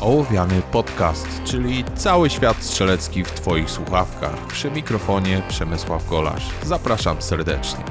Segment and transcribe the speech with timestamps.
[0.00, 4.46] Ołowiany Podcast, czyli cały świat strzelecki w Twoich słuchawkach.
[4.46, 6.50] Przy mikrofonie Przemysław Golasz.
[6.62, 7.84] Zapraszam serdecznie.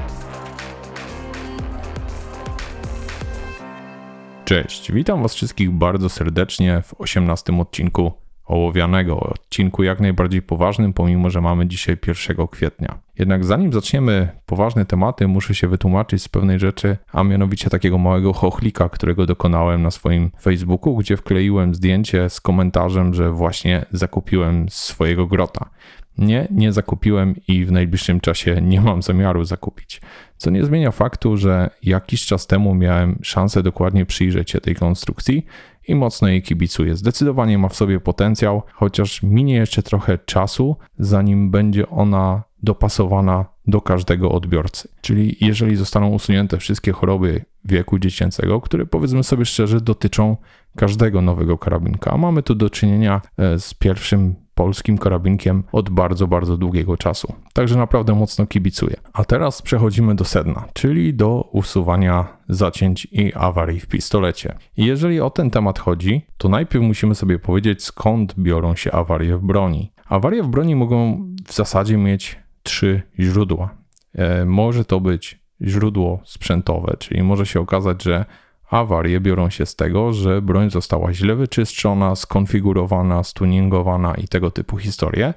[4.45, 11.29] Cześć, witam Was wszystkich bardzo serdecznie w 18 odcinku ołowianego, odcinku jak najbardziej poważnym, pomimo
[11.29, 12.97] że mamy dzisiaj 1 kwietnia.
[13.19, 18.33] Jednak zanim zaczniemy poważne tematy, muszę się wytłumaczyć z pewnej rzeczy, a mianowicie takiego małego
[18.33, 25.27] chochlika, którego dokonałem na swoim Facebooku, gdzie wkleiłem zdjęcie z komentarzem, że właśnie zakupiłem swojego
[25.27, 25.69] grota.
[26.17, 30.01] Nie, nie zakupiłem i w najbliższym czasie nie mam zamiaru zakupić.
[30.37, 35.45] Co nie zmienia faktu, że jakiś czas temu miałem szansę dokładnie przyjrzeć się tej konstrukcji
[35.87, 36.95] i mocno jej kibicuję.
[36.95, 43.81] Zdecydowanie ma w sobie potencjał, chociaż minie jeszcze trochę czasu, zanim będzie ona dopasowana do
[43.81, 44.89] każdego odbiorcy.
[45.01, 50.37] Czyli jeżeli zostaną usunięte wszystkie choroby wieku dziecięcego, które powiedzmy sobie szczerze dotyczą
[50.75, 56.27] każdego nowego karabinka, a mamy tu do czynienia e, z pierwszym polskim karabinkiem od bardzo,
[56.27, 57.33] bardzo długiego czasu.
[57.53, 58.95] Także naprawdę mocno kibicuję.
[59.13, 64.57] A teraz przechodzimy do sedna, czyli do usuwania zacięć i awarii w pistolecie.
[64.77, 69.41] Jeżeli o ten temat chodzi, to najpierw musimy sobie powiedzieć skąd biorą się awarie w
[69.41, 69.91] broni.
[70.09, 73.69] Awarie w broni mogą w zasadzie mieć trzy źródła.
[74.13, 78.25] E, może to być źródło sprzętowe, czyli może się okazać, że
[78.69, 84.77] Awarie biorą się z tego, że broń została źle wyczyszczona, skonfigurowana, stuningowana i tego typu
[84.77, 85.33] historie.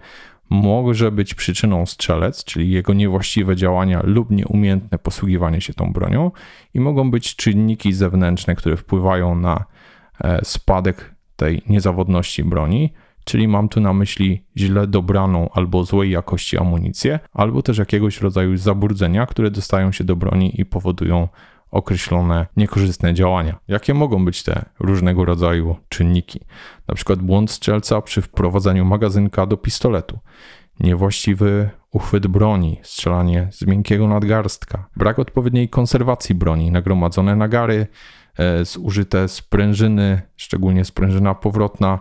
[0.50, 6.30] Może być przyczyną strzelec, czyli jego niewłaściwe działania lub nieumiejętne posługiwanie się tą bronią,
[6.74, 9.64] i mogą być czynniki zewnętrzne, które wpływają na
[10.20, 12.92] e, spadek tej niezawodności broni,
[13.24, 18.56] czyli mam tu na myśli źle dobraną albo złej jakości amunicję, albo też jakiegoś rodzaju
[18.56, 21.28] zaburzenia, które dostają się do broni i powodują
[21.70, 23.58] określone niekorzystne działania.
[23.68, 26.40] Jakie mogą być te różnego rodzaju czynniki?
[26.88, 30.18] Na przykład błąd strzelca przy wprowadzaniu magazynka do pistoletu,
[30.80, 37.86] niewłaściwy uchwyt broni, strzelanie z miękkiego nadgarstka, brak odpowiedniej konserwacji broni, nagromadzone nagary,
[38.38, 41.98] e, zużyte sprężyny, szczególnie sprężyna powrotna,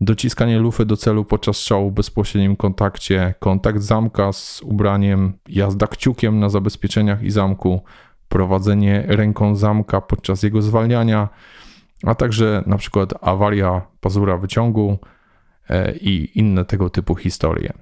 [0.00, 6.40] dociskanie lufy do celu podczas strzału w bezpośrednim kontakcie, kontakt zamka z ubraniem, jazda kciukiem
[6.40, 7.80] na zabezpieczeniach i zamku,
[8.30, 11.28] prowadzenie ręką zamka podczas jego zwalniania,
[12.06, 14.98] a także na przykład awaria pazura wyciągu
[15.70, 17.72] e, i inne tego typu historie.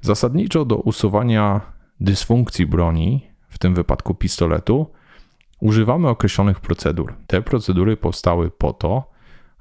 [0.00, 1.60] Zasadniczo do usuwania
[2.00, 4.90] dysfunkcji broni, w tym wypadku pistoletu,
[5.60, 7.14] używamy określonych procedur.
[7.26, 9.10] Te procedury powstały po to,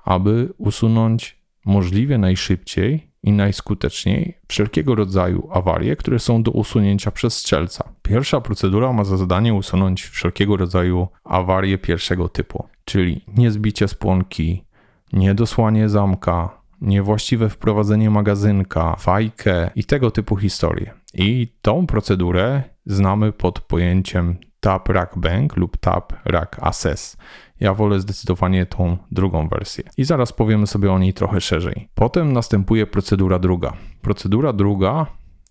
[0.03, 7.83] aby usunąć możliwie najszybciej i najskuteczniej wszelkiego rodzaju awarie, które są do usunięcia przez strzelca.
[8.01, 14.63] Pierwsza procedura ma za zadanie usunąć wszelkiego rodzaju awarie pierwszego typu, czyli niezbicie spłonki,
[15.13, 20.93] niedosłanie zamka, niewłaściwe wprowadzenie magazynka, fajkę i tego typu historie.
[21.13, 27.17] I tą procedurę znamy pod pojęciem Tap Rack Bank lub Tap Rack Assess.
[27.63, 29.83] Ja wolę zdecydowanie tą drugą wersję.
[29.97, 31.87] I zaraz powiemy sobie o niej trochę szerzej.
[31.95, 33.73] Potem następuje procedura druga.
[34.01, 35.05] Procedura druga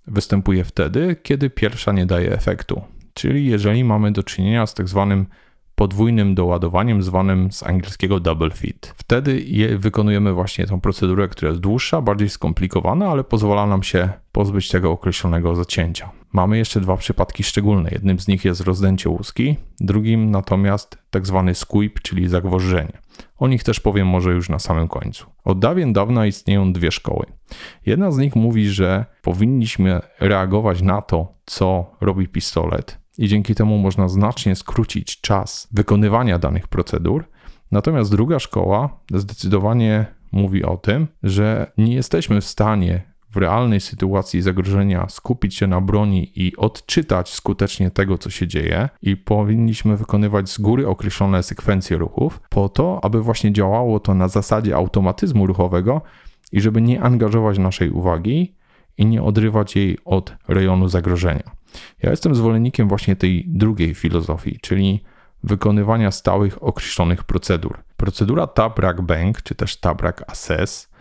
[0.07, 2.83] występuje wtedy, kiedy pierwsza nie daje efektu.
[3.15, 5.27] Czyli jeżeli mamy do czynienia z tak zwanym
[5.83, 8.95] podwójnym doładowaniem, zwanym z angielskiego double fit.
[8.97, 9.45] Wtedy
[9.79, 14.91] wykonujemy właśnie tą procedurę, która jest dłuższa, bardziej skomplikowana, ale pozwala nam się pozbyć tego
[14.91, 16.11] określonego zacięcia.
[16.33, 17.91] Mamy jeszcze dwa przypadki szczególne.
[17.93, 22.99] Jednym z nich jest rozdęcie łuski, drugim natomiast tak zwany squeep, czyli zagwożdżenie.
[23.39, 25.27] O nich też powiem może już na samym końcu.
[25.45, 27.27] Od dawien dawna istnieją dwie szkoły.
[27.87, 33.79] Jedna z nich mówi, że powinniśmy reagować na to, co robi pistolet, i dzięki temu
[33.79, 37.25] można znacznie skrócić czas wykonywania danych procedur.
[37.71, 44.43] Natomiast druga szkoła zdecydowanie mówi o tym, że nie jesteśmy w stanie w realnej sytuacji
[44.43, 50.51] zagrożenia skupić się na broni i odczytać skutecznie tego, co się dzieje, i powinniśmy wykonywać
[50.51, 56.03] z góry określone sekwencje ruchów, po to, aby właśnie działało to na zasadzie automatyzmu ruchowego
[56.53, 58.55] i żeby nie angażować naszej uwagi
[58.99, 61.51] i nie odrywać jej od rejonu zagrożenia.
[62.03, 65.01] Ja jestem zwolennikiem właśnie tej drugiej filozofii, czyli
[65.45, 67.79] wykonywania stałych określonych procedur.
[67.97, 70.93] Procedura Tabrak Bank, czy też Tabrak Assess,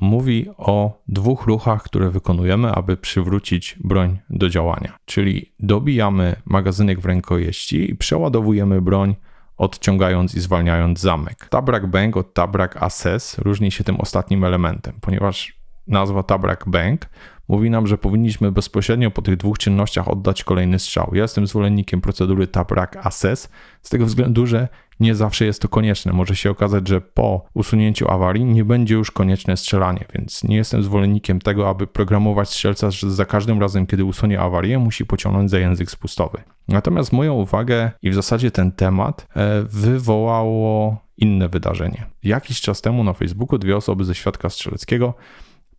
[0.00, 4.96] mówi o dwóch ruchach, które wykonujemy, aby przywrócić broń do działania.
[5.04, 9.16] Czyli dobijamy magazynek w rękojeści i przeładowujemy broń,
[9.56, 11.48] odciągając i zwalniając zamek.
[11.50, 17.08] Tabrak Bank od Tabrak Assess różni się tym ostatnim elementem, ponieważ nazwa Tabrak Bank
[17.48, 21.10] mówi nam, że powinniśmy bezpośrednio po tych dwóch czynnościach oddać kolejny strzał.
[21.14, 23.48] Ja jestem zwolennikiem procedury Tabrak Assess
[23.82, 24.68] z tego względu, że
[25.00, 26.12] nie zawsze jest to konieczne.
[26.12, 30.82] Może się okazać, że po usunięciu awarii nie będzie już konieczne strzelanie, więc nie jestem
[30.82, 35.58] zwolennikiem tego, aby programować strzelca, że za każdym razem, kiedy usunie awarię, musi pociągnąć za
[35.58, 36.38] język spustowy.
[36.68, 42.06] Natomiast moją uwagę i w zasadzie ten temat e, wywołało inne wydarzenie.
[42.22, 45.14] Jakiś czas temu na Facebooku dwie osoby ze świadka strzeleckiego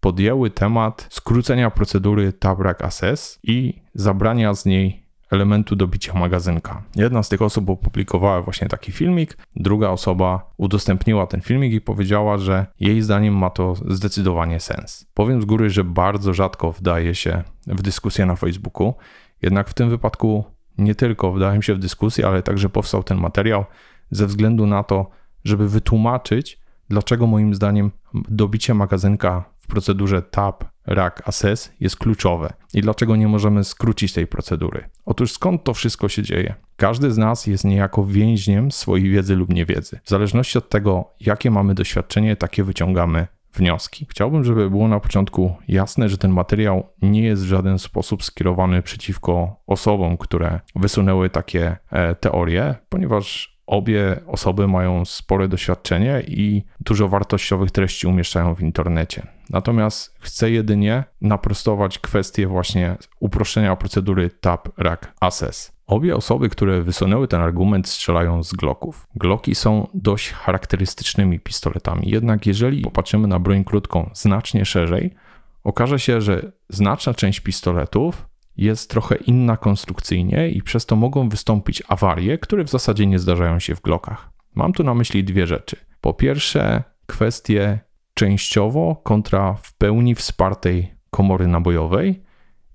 [0.06, 6.84] podjęły temat skrócenia procedury Tabrak Assess i zabrania z niej elementu do bicia magazynka.
[6.96, 12.38] Jedna z tych osób opublikowała właśnie taki filmik, druga osoba udostępniła ten filmik i powiedziała,
[12.38, 15.08] że jej zdaniem ma to zdecydowanie sens.
[15.14, 18.94] Powiem z góry, że bardzo rzadko wdaje się w dyskusję na Facebooku,
[19.42, 20.44] jednak w tym wypadku
[20.78, 23.66] nie tylko wdałem się w dyskusję, ale także powstał ten materiał
[24.12, 25.10] ze względu na to,
[25.44, 26.60] żeby wytłumaczyć,
[26.90, 33.28] dlaczego moim zdaniem dobicie magazynka w procedurze TAP, RAK, ASES jest kluczowe i dlaczego nie
[33.28, 34.90] możemy skrócić tej procedury.
[35.06, 36.56] Otóż skąd to wszystko się dzieje?
[36.76, 40.00] Każdy z nas jest niejako więźniem swojej wiedzy lub niewiedzy.
[40.04, 44.08] W zależności od tego, jakie mamy doświadczenie, takie wyciągamy wnioski.
[44.10, 48.82] Chciałbym, żeby było na początku jasne, że ten materiał nie jest w żaden sposób skierowany
[48.82, 57.08] przeciwko osobom, które wysunęły takie e, teorie, ponieważ Obie osoby mają spore doświadczenie i dużo
[57.08, 59.28] wartościowych treści umieszczają w internecie.
[59.50, 65.76] Natomiast chcę jedynie naprostować kwestię właśnie uproszczenia procedury TAP, RAK, ASES.
[65.88, 69.08] Obie osoby, które wysunęły ten argument, strzelają z Glocków.
[69.16, 75.16] Glocki są dość charakterystycznymi pistoletami, jednak jeżeli popatrzymy na broń krótką znacznie szerzej,
[75.64, 78.28] okaże się, że znaczna część pistoletów
[78.58, 83.60] jest trochę inna konstrukcyjnie i przez to mogą wystąpić awarie, które w zasadzie nie zdarzają
[83.60, 84.30] się w Glockach.
[84.56, 85.78] Mam tu na myśli dwie rzeczy.
[86.02, 87.80] Po pierwsze, kwestie
[88.16, 92.24] częściowo kontra w pełni wspartej komory nabojowej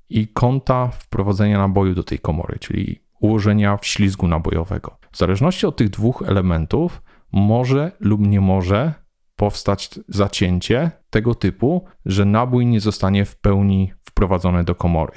[0.08, 4.96] i kąta wprowadzenia naboju do tej komory, czyli ułożenia w ślizgu nabojowego.
[5.12, 7.02] W zależności od tych dwóch elementów
[7.32, 8.94] może lub nie może
[9.36, 15.12] powstać zacięcie tego typu, że nabój nie zostanie w pełni wprowadzony do komory.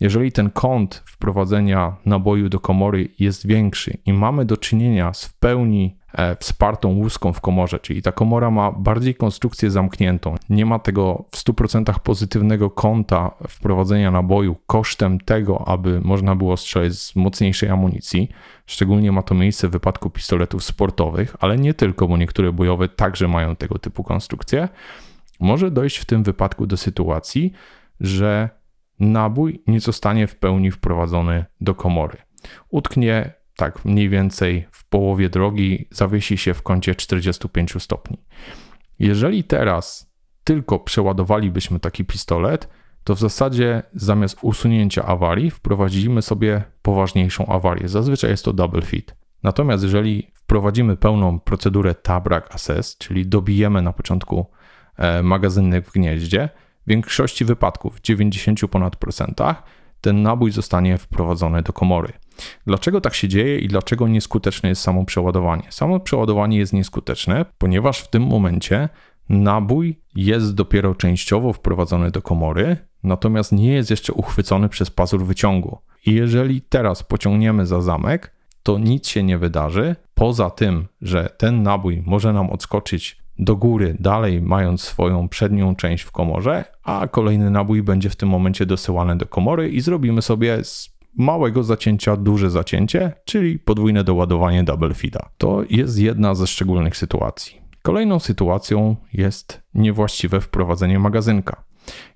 [0.00, 5.38] Jeżeli ten kąt wprowadzenia naboju do komory jest większy i mamy do czynienia z w
[5.38, 5.98] pełni
[6.40, 11.36] wspartą łuską w komorze, czyli ta komora ma bardziej konstrukcję zamkniętą, nie ma tego w
[11.36, 18.28] 100% pozytywnego kąta wprowadzenia naboju kosztem tego, aby można było strzelać z mocniejszej amunicji.
[18.66, 23.28] Szczególnie ma to miejsce w wypadku pistoletów sportowych, ale nie tylko, bo niektóre bojowe także
[23.28, 24.68] mają tego typu konstrukcje.
[25.40, 27.52] Może dojść w tym wypadku do sytuacji,
[28.00, 28.50] że
[29.00, 32.18] nabój nie zostanie w pełni wprowadzony do komory.
[32.70, 38.18] Utknie tak mniej więcej w połowie drogi, zawiesi się w kącie 45 stopni.
[38.98, 40.12] Jeżeli teraz
[40.44, 42.68] tylko przeładowalibyśmy taki pistolet,
[43.04, 47.88] to w zasadzie zamiast usunięcia awarii wprowadzimy sobie poważniejszą awarię.
[47.88, 49.14] Zazwyczaj jest to double fit.
[49.42, 54.46] Natomiast jeżeli wprowadzimy pełną procedurę tabrak assess, czyli dobijemy na początku
[54.96, 56.48] e, magazynek w gnieździe,
[56.86, 59.62] w większości wypadków, w 90 ponad procentach,
[60.02, 62.12] ten nabój zostanie wprowadzony do komory.
[62.66, 65.62] Dlaczego tak się dzieje i dlaczego nieskuteczne jest samo przeładowanie?
[65.70, 68.88] Samo przeładowanie jest nieskuteczne, ponieważ w tym momencie
[69.28, 75.78] nabój jest dopiero częściowo wprowadzony do komory, natomiast nie jest jeszcze uchwycony przez pazur wyciągu.
[76.06, 81.62] I jeżeli teraz pociągniemy za zamek, to nic się nie wydarzy, poza tym, że ten
[81.62, 87.50] nabój może nam odskoczyć do góry, dalej mając swoją przednią część w komorze, a kolejny
[87.50, 92.50] nabój będzie w tym momencie dosyłany do komory i zrobimy sobie z małego zacięcia duże
[92.50, 95.28] zacięcie, czyli podwójne doładowanie double feeda.
[95.38, 97.62] To jest jedna ze szczególnych sytuacji.
[97.82, 101.64] Kolejną sytuacją jest niewłaściwe wprowadzenie magazynka.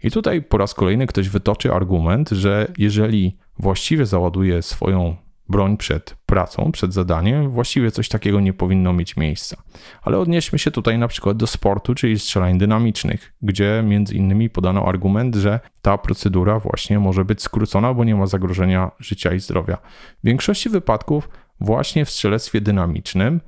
[0.02, 5.16] I tutaj po raz kolejny ktoś wytoczy argument, że jeżeli właściwie załaduje swoją
[5.48, 9.56] broń przed pracą, przed zadaniem, właściwie coś takiego nie powinno mieć miejsca.
[10.02, 14.88] Ale odnieśmy się tutaj na przykład do sportu, czyli strzelań dynamicznych, gdzie między innymi podano
[14.88, 19.76] argument, że ta procedura właśnie może być skrócona, bo nie ma zagrożenia życia i zdrowia.
[20.22, 21.28] W większości wypadków
[21.60, 23.40] właśnie w strzelectwie dynamicznym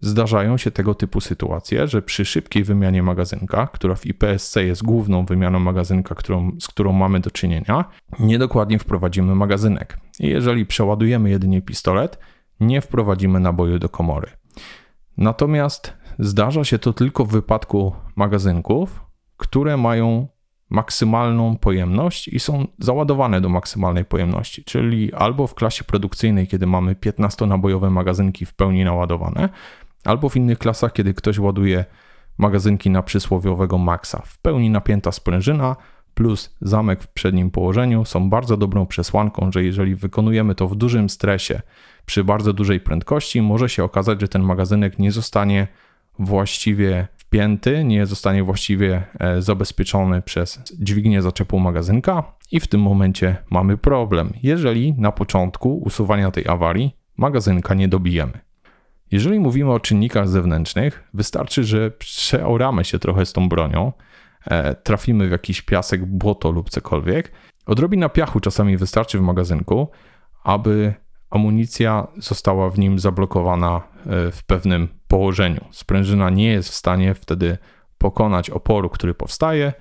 [0.00, 5.24] Zdarzają się tego typu sytuacje, że przy szybkiej wymianie magazynka, która w IPSC jest główną
[5.24, 7.84] wymianą magazynka, którą, z którą mamy do czynienia,
[8.18, 9.98] niedokładnie wprowadzimy magazynek.
[10.20, 12.18] I jeżeli przeładujemy jedynie pistolet,
[12.60, 14.30] nie wprowadzimy naboju do komory.
[15.16, 19.00] Natomiast zdarza się to tylko w wypadku magazynków,
[19.36, 20.28] które mają
[20.70, 26.94] maksymalną pojemność i są załadowane do maksymalnej pojemności, czyli albo w klasie produkcyjnej, kiedy mamy
[26.94, 29.48] 15-nabojowe magazynki w pełni naładowane,
[30.04, 31.84] Albo w innych klasach, kiedy ktoś ładuje
[32.38, 34.22] magazynki na przysłowiowego maksa.
[34.26, 35.76] W pełni napięta sprężyna
[36.14, 41.10] plus zamek w przednim położeniu są bardzo dobrą przesłanką, że jeżeli wykonujemy to w dużym
[41.10, 41.60] stresie
[42.06, 45.68] przy bardzo dużej prędkości może się okazać, że ten magazynek nie zostanie
[46.18, 53.36] właściwie wpięty, nie zostanie właściwie e, zabezpieczony przez dźwignię zaczepu magazynka i w tym momencie
[53.50, 58.49] mamy problem, jeżeli na początku usuwania tej awarii magazynka nie dobijemy.
[59.10, 63.92] Jeżeli mówimy o czynnikach zewnętrznych, wystarczy, że przeoramy się trochę z tą bronią,
[64.44, 67.32] e, trafimy w jakiś piasek, błoto lub cokolwiek.
[67.66, 69.88] Odrobina piachu czasami wystarczy w magazynku,
[70.44, 70.94] aby
[71.30, 75.64] amunicja została w nim zablokowana e, w pewnym położeniu.
[75.70, 77.58] Sprężyna nie jest w stanie wtedy
[77.98, 79.72] pokonać oporu, który powstaje,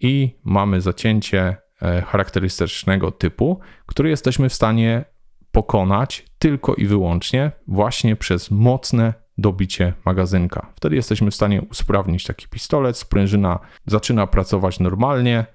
[0.00, 5.04] i mamy zacięcie e, charakterystycznego typu, który jesteśmy w stanie
[5.52, 10.72] pokonać tylko i wyłącznie właśnie przez mocne dobicie magazynka.
[10.76, 15.46] Wtedy jesteśmy w stanie usprawnić taki pistolet, sprężyna zaczyna pracować normalnie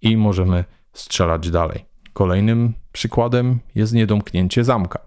[0.00, 1.84] i możemy strzelać dalej.
[2.12, 4.98] Kolejnym przykładem jest niedomknięcie zamka.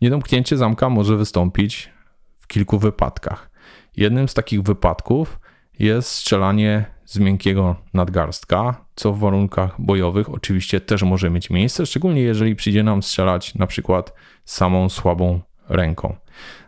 [0.00, 1.90] Niedomknięcie zamka może wystąpić
[2.38, 3.50] w kilku wypadkach.
[3.96, 5.40] Jednym z takich wypadków
[5.78, 12.20] jest strzelanie z miękkiego nadgarstka, co w warunkach bojowych oczywiście też może mieć miejsce, szczególnie
[12.20, 14.14] jeżeli przyjdzie nam strzelać na przykład
[14.44, 16.16] samą słabą ręką.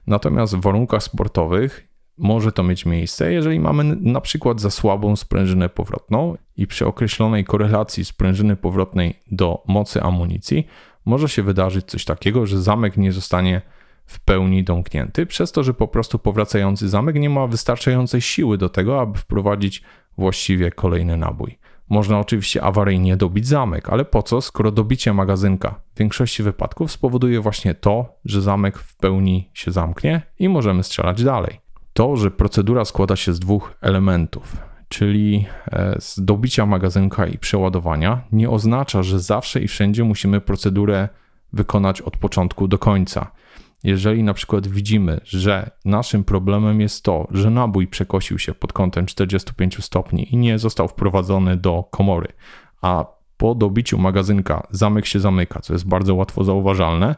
[0.07, 5.69] Natomiast w warunkach sportowych może to mieć miejsce, jeżeli mamy na przykład za słabą sprężynę
[5.69, 10.67] powrotną i przy określonej korelacji sprężyny powrotnej do mocy amunicji
[11.05, 13.63] może się wydarzyć coś takiego, że zamek nie zostanie
[14.07, 18.69] w pełni domknięty, przez to, że po prostu powracający zamek nie ma wystarczającej siły do
[18.69, 19.83] tego, aby wprowadzić
[20.19, 21.59] właściwie kolejny nabój.
[21.89, 27.41] Można oczywiście awaryjnie dobić zamek, ale po co, skoro dobicie magazynka w większości wypadków spowoduje
[27.41, 31.61] właśnie to, że zamek w pełni się zamknie i możemy strzelać dalej.
[31.93, 34.57] To, że procedura składa się z dwóch elementów,
[34.89, 41.09] czyli e, z dobicia magazynka i przeładowania, nie oznacza, że zawsze i wszędzie musimy procedurę
[41.53, 43.31] wykonać od początku do końca.
[43.85, 49.07] Jeżeli na przykład widzimy, że naszym problemem jest to, że nabój przekosił się pod kątem
[49.07, 52.29] 45 stopni i nie został wprowadzony do komory,
[52.83, 57.17] a po dobiciu magazynka zamek się zamyka, co jest bardzo łatwo zauważalne,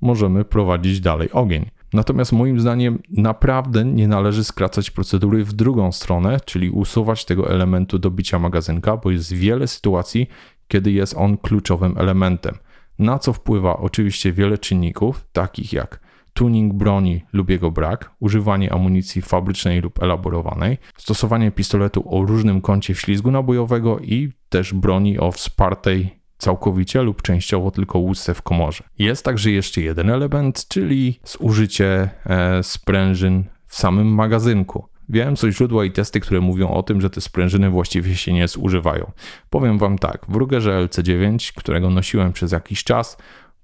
[0.00, 1.70] możemy prowadzić dalej ogień.
[1.92, 7.98] Natomiast moim zdaniem naprawdę nie należy skracać procedury w drugą stronę, czyli usuwać tego elementu
[7.98, 10.26] dobicia magazynka, bo jest wiele sytuacji,
[10.68, 12.54] kiedy jest on kluczowym elementem.
[12.98, 19.22] Na co wpływa oczywiście wiele czynników, takich jak tuning broni lub jego brak, używanie amunicji
[19.22, 26.18] fabrycznej lub elaborowanej, stosowanie pistoletu o różnym kącie ślizgu nabojowego i też broni o wspartej
[26.38, 28.84] całkowicie lub częściowo tylko łusce w komorze.
[28.98, 34.88] Jest także jeszcze jeden element, czyli zużycie e, sprężyn w samym magazynku.
[35.08, 38.48] Wiem, są źródła i testy, które mówią o tym, że te sprężyny właściwie się nie
[38.48, 39.12] zużywają.
[39.50, 43.16] Powiem Wam tak, w Rugerze LC9, którego nosiłem przez jakiś czas,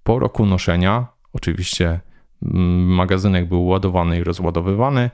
[0.04, 2.00] po roku noszenia, oczywiście
[2.44, 5.10] magazynek był ładowany i rozładowywany,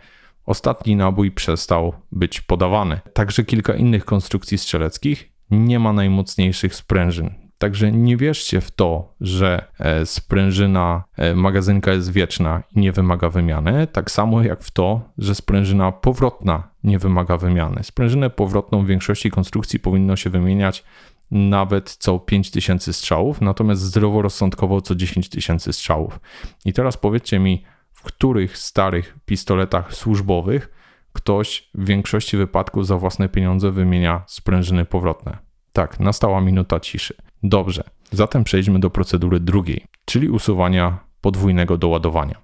[0.46, 3.00] ostatni nabój przestał być podawany.
[3.12, 7.34] Także kilka innych konstrukcji strzeleckich nie ma najmocniejszych sprężyn.
[7.58, 13.30] Także nie wierzcie w to, że e, sprężyna e, magazynka jest wieczna i nie wymaga
[13.30, 17.82] wymiany, tak samo jak w to, że sprężyna powrotna nie wymaga wymiany.
[17.82, 20.84] Sprężynę powrotną w większości konstrukcji powinno się wymieniać
[21.30, 26.20] nawet co 5000 strzałów, natomiast zdroworozsądkowo co 10 tysięcy strzałów.
[26.64, 30.70] I teraz powiedzcie mi, w których starych pistoletach służbowych
[31.12, 35.38] ktoś w większości wypadków za własne pieniądze wymienia sprężyny powrotne.
[35.72, 37.14] Tak, nastała minuta ciszy.
[37.42, 42.40] Dobrze, zatem przejdźmy do procedury drugiej, czyli usuwania podwójnego doładowania.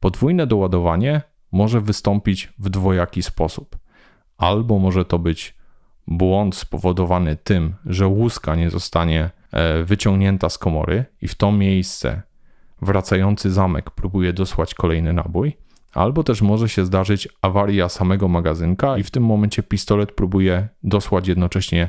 [0.00, 3.76] Podwójne doładowanie może wystąpić w dwojaki sposób.
[4.38, 5.55] Albo może to być
[6.06, 12.22] błąd spowodowany tym, że łuska nie zostanie e, wyciągnięta z komory i w to miejsce
[12.82, 15.56] wracający zamek próbuje dosłać kolejny nabój,
[15.94, 21.28] albo też może się zdarzyć awaria samego magazynka i w tym momencie pistolet próbuje dosłać
[21.28, 21.88] jednocześnie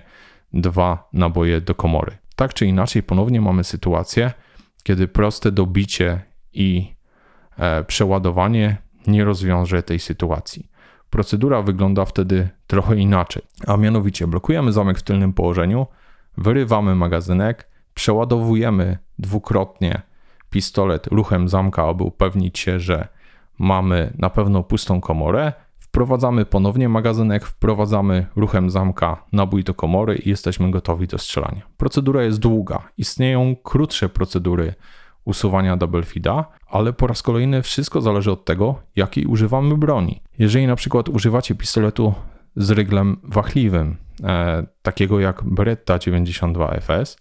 [0.54, 2.18] dwa naboje do komory.
[2.36, 4.32] Tak czy inaczej, ponownie mamy sytuację,
[4.84, 6.22] kiedy proste dobicie
[6.54, 6.96] i
[7.58, 10.70] e, przeładowanie nie rozwiąże tej sytuacji.
[11.10, 15.88] Procedura wygląda wtedy trochę inaczej, a mianowicie blokujemy zamek w tylnym położeniu,
[16.38, 20.02] wyrywamy magazynek, przeładowujemy dwukrotnie
[20.50, 23.08] pistolet ruchem zamka, aby upewnić się, że
[23.60, 25.54] mamy na pewno pustą komorę
[25.98, 31.62] Wprowadzamy ponownie magazynek, wprowadzamy ruchem zamka nabój do komory i jesteśmy gotowi do strzelania.
[31.78, 32.90] Procedura jest długa.
[32.98, 34.74] Istnieją krótsze procedury
[35.28, 40.22] usuwania double feeda, ale po raz kolejny wszystko zależy od tego, jakiej używamy broni.
[40.40, 42.14] Jeżeli na przykład używacie pistoletu
[42.56, 47.18] z ryglem wachliwym, e, takiego jak Beretta 92 FS,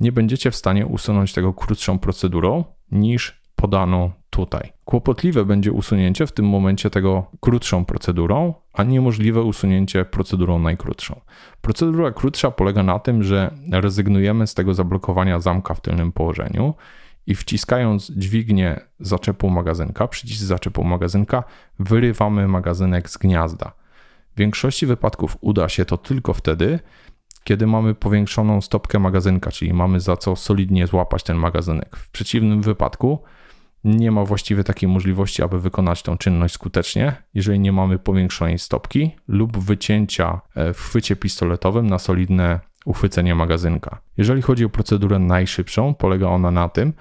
[0.00, 4.72] nie będziecie w stanie usunąć tego krótszą procedurą niż podaną tu tutaj.
[4.84, 11.20] Kłopotliwe będzie usunięcie w tym momencie tego krótszą procedurą, a niemożliwe usunięcie procedurą najkrótszą.
[11.60, 16.74] Procedura krótsza polega na tym, że rezygnujemy z tego zablokowania zamka w tylnym położeniu
[17.30, 21.44] i wciskając dźwignię zaczepu magazynka, przycisk zaczepu magazynka,
[21.78, 23.72] wyrywamy magazynek z gniazda.
[24.34, 26.78] W większości wypadków uda się to tylko wtedy,
[27.44, 31.96] kiedy mamy powiększoną stopkę magazynka, czyli mamy za co solidnie złapać ten magazynek.
[31.96, 33.22] W przeciwnym wypadku
[33.84, 39.16] nie ma właściwie takiej możliwości, aby wykonać tą czynność skutecznie, jeżeli nie mamy powiększonej stopki
[39.28, 44.00] lub wycięcia e, w chwycie pistoletowym na solidne uchwycenie magazynka.
[44.16, 46.92] Jeżeli chodzi o procedurę najszybszą, polega ona na tym,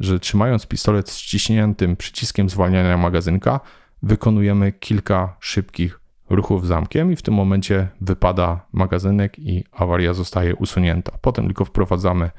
[0.00, 3.60] że trzymając pistolet z ściśniętym przyciskiem zwalniania magazynka,
[4.02, 11.12] wykonujemy kilka szybkich ruchów zamkiem i w tym momencie wypada magazynek i awaria zostaje usunięta.
[11.20, 12.30] Potem tylko wprowadzamy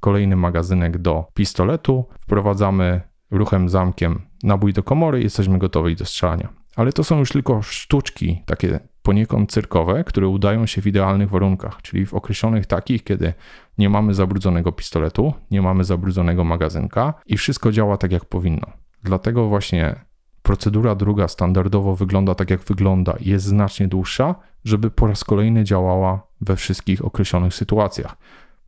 [0.00, 6.48] kolejny magazynek do pistoletu, wprowadzamy ruchem zamkiem nabój do komory i jesteśmy gotowi do strzelania.
[6.76, 11.82] Ale to są już tylko sztuczki, takie poniekąd cyrkowe, które udają się w idealnych warunkach,
[11.82, 13.34] czyli w określonych takich, kiedy
[13.78, 18.66] nie mamy zabrudzonego pistoletu, nie mamy zabrudzonego magazynka i wszystko działa tak jak powinno.
[19.02, 19.94] Dlatego właśnie
[20.42, 25.64] procedura druga standardowo wygląda tak jak wygląda i jest znacznie dłuższa, żeby po raz kolejny
[25.64, 28.16] działała we wszystkich określonych sytuacjach.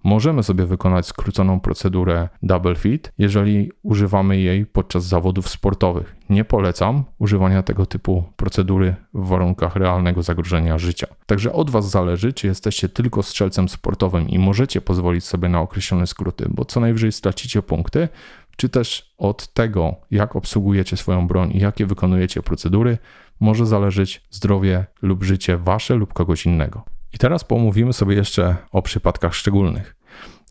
[0.05, 6.17] Możemy sobie wykonać skróconą procedurę double fit, jeżeli używamy jej podczas zawodów sportowych.
[6.31, 11.07] Nie polecam używania tego typu procedury w warunkach realnego zagrożenia życia.
[11.27, 16.07] Także od Was zależy, czy jesteście tylko strzelcem sportowym i możecie pozwolić sobie na określone
[16.07, 18.09] skróty, bo co najwyżej stracicie punkty,
[18.57, 22.99] czy też od tego, jak obsługujecie swoją broń i jakie wykonujecie procedury,
[23.41, 26.85] może zależeć zdrowie lub życie Wasze lub kogoś innego.
[27.13, 29.97] I teraz pomówimy sobie jeszcze o przypadkach szczególnych.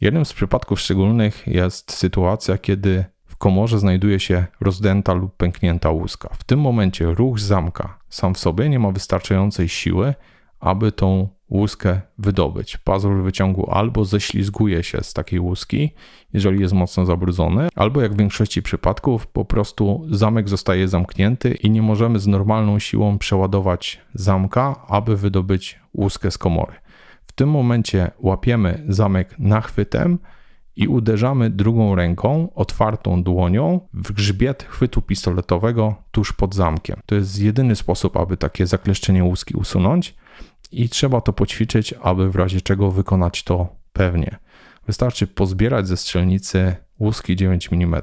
[0.01, 6.29] Jednym z przypadków szczególnych jest sytuacja, kiedy w komorze znajduje się rozdęta lub pęknięta łuska.
[6.33, 10.13] W tym momencie ruch zamka sam w sobie nie ma wystarczającej siły,
[10.59, 12.77] aby tą łuskę wydobyć.
[12.77, 15.91] Pazur wyciągu albo ześlizguje się z takiej łuski,
[16.33, 21.69] jeżeli jest mocno zabrudzony, albo jak w większości przypadków po prostu zamek zostaje zamknięty i
[21.69, 26.73] nie możemy z normalną siłą przeładować zamka, aby wydobyć łuskę z komory.
[27.27, 30.19] W tym momencie łapiemy zamek nachwytem
[30.75, 36.99] i uderzamy drugą ręką, otwartą dłonią, w grzbiet chwytu pistoletowego tuż pod zamkiem.
[37.05, 40.15] To jest jedyny sposób, aby takie zakleszczenie łuski usunąć
[40.71, 44.37] i trzeba to poćwiczyć, aby w razie czego wykonać to pewnie.
[44.87, 48.01] Wystarczy pozbierać ze strzelnicy łuski 9 mm,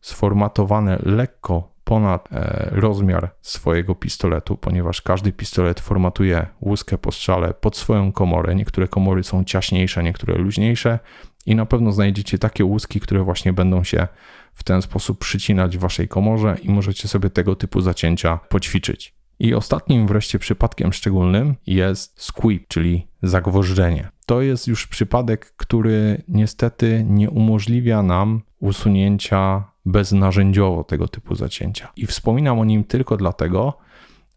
[0.00, 7.76] sformatowane lekko ponad e, rozmiar swojego pistoletu, ponieważ każdy pistolet formatuje łuskę po strzale pod
[7.76, 8.54] swoją komorę.
[8.54, 10.98] Niektóre komory są ciaśniejsze, niektóre luźniejsze
[11.46, 14.08] i na pewno znajdziecie takie łuski, które właśnie będą się
[14.52, 19.15] w ten sposób przycinać w waszej komorze i możecie sobie tego typu zacięcia poćwiczyć.
[19.38, 24.08] I ostatnim wreszcie przypadkiem szczególnym jest squeak, czyli zagwożdżenie.
[24.26, 31.92] To jest już przypadek, który niestety nie umożliwia nam usunięcia beznarzędziowo tego typu zacięcia.
[31.96, 33.78] I wspominam o nim tylko dlatego,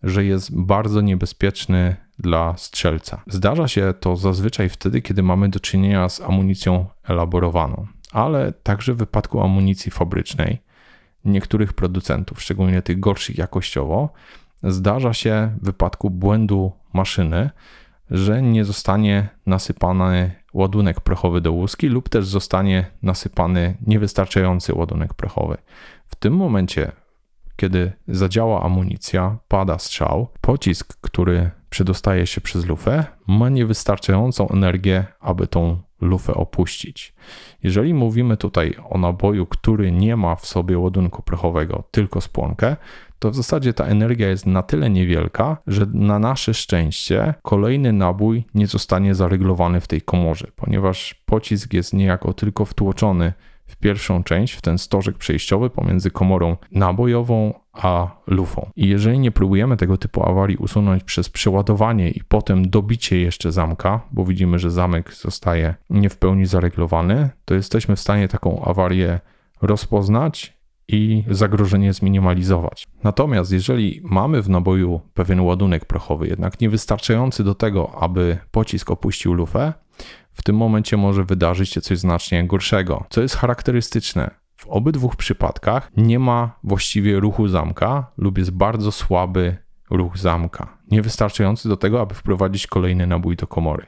[0.04, 3.24] że jest bardzo niebezpieczny dla strzelca.
[3.28, 8.98] Zdarza się to zazwyczaj wtedy, kiedy mamy do czynienia z amunicją elaborowaną, ale także w
[8.98, 10.62] wypadku amunicji fabrycznej
[11.26, 14.10] niektórych producentów, szczególnie tych gorszych jakościowo,
[14.64, 17.50] zdarza się w wypadku błędu maszyny,
[18.12, 25.58] że nie zostanie nasypany ładunek prochowy do łuski lub też zostanie nasypany niewystarczający ładunek prochowy.
[26.08, 26.92] W tym momencie,
[27.56, 35.48] kiedy zadziała amunicja, pada strzał, pocisk, który przedostaje się przez lufę, ma niewystarczającą energię, aby
[35.48, 37.14] tą lufę opuścić.
[37.64, 42.76] Jeżeli mówimy tutaj o naboju, który nie ma w sobie ładunku prochowego, tylko spłonkę,
[43.20, 48.44] to w zasadzie ta energia jest na tyle niewielka, że na nasze szczęście kolejny nabój
[48.54, 53.34] nie zostanie zareglowany w tej komorze, ponieważ pocisk jest niejako tylko wtłoczony
[53.68, 58.70] w pierwszą część, w ten stożek przejściowy pomiędzy komorą nabojową a lufą.
[58.76, 64.02] I jeżeli nie próbujemy tego typu awarii usunąć przez przeładowanie i potem dobicie jeszcze zamka,
[64.12, 69.20] bo widzimy, że zamek zostaje nie w pełni zareglowany, to jesteśmy w stanie taką awarię
[69.62, 70.59] rozpoznać
[70.92, 72.88] i zagrożenie zminimalizować.
[73.04, 79.34] Natomiast jeżeli mamy w naboju pewien ładunek prochowy, jednak niewystarczający do tego, aby pocisk opuścił
[79.34, 79.74] lufę,
[80.34, 84.32] w tym momencie może wydarzyć się coś znacznie gorszego, co jest charakterystyczne.
[84.56, 89.58] W obydwu przypadkach nie ma właściwie ruchu zamka lub jest bardzo słaby
[89.90, 93.86] ruch zamka, niewystarczający do tego, aby wprowadzić kolejny nabój do komory.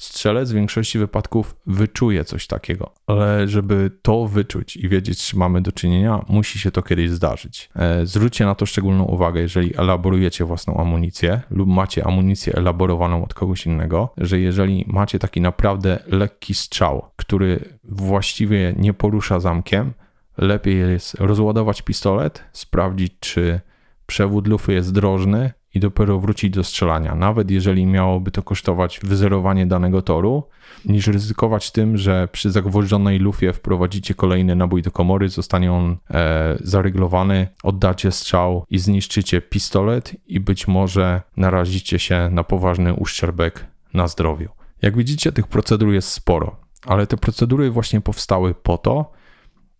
[0.00, 5.60] Strzelec w większości wypadków wyczuje coś takiego, ale żeby to wyczuć i wiedzieć, czy mamy
[5.60, 7.70] do czynienia, musi się to kiedyś zdarzyć.
[7.76, 13.34] E, zwróćcie na to szczególną uwagę, jeżeli elaborujecie własną amunicję lub macie amunicję elaborowaną od
[13.34, 19.92] kogoś innego, że jeżeli macie taki naprawdę lekki strzał, który właściwie nie porusza zamkiem,
[20.38, 23.60] lepiej jest rozładować pistolet, sprawdzić, czy
[24.06, 29.66] przewód lufy jest drożny i dopiero wrócić do strzelania, nawet jeżeli miałoby to kosztować wyzerowanie
[29.66, 30.48] danego toru,
[30.84, 36.56] niż ryzykować tym, że przy zagwożdżonej lufie wprowadzicie kolejny nabój do komory, zostanie on e,
[36.60, 44.08] zaryglowany, oddacie strzał i zniszczycie pistolet i być może narazicie się na poważny uszczerbek na
[44.08, 44.48] zdrowiu.
[44.82, 46.56] Jak widzicie, tych procedur jest sporo,
[46.86, 49.12] ale te procedury właśnie powstały po to,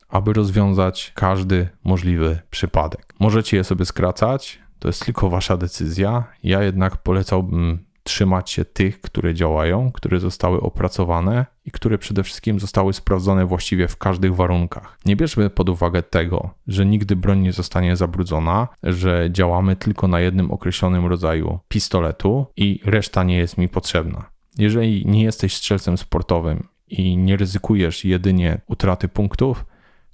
[0.08, 3.14] aby rozwiązać każdy możliwy przypadek.
[3.20, 6.24] Możecie je sobie skracać, to jest tylko wasza decyzja.
[6.42, 12.60] Ja jednak polecałbym trzymać się tych, które działają, które zostały opracowane i które przede wszystkim
[12.60, 14.98] zostały sprawdzone właściwie w każdych warunkach.
[15.04, 20.20] Nie bierzmy pod uwagę tego, że nigdy broń nie zostanie zabrudzona, że działamy tylko na
[20.20, 24.30] jednym określonym rodzaju pistoletu i reszta nie jest mi potrzebna.
[24.58, 29.64] Jeżeli nie jesteś strzelcem sportowym i nie ryzykujesz jedynie utraty punktów,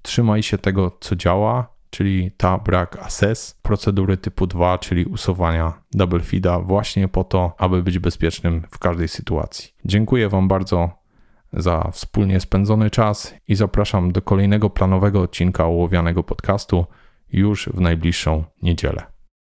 [0.02, 6.21] trzymaj się tego, co działa, czyli ta brak assess, procedury typu 2, czyli usuwania double
[6.21, 9.75] feeda właśnie po to, aby być bezpiecznym w każdej sytuacji.
[9.85, 10.91] Dziękuję Wam bardzo
[11.53, 16.87] za wspólnie spędzony czas i zapraszam do kolejnego planowego odcinka ołowianego podcastu
[17.33, 19.15] już w najbliższą niedzielę.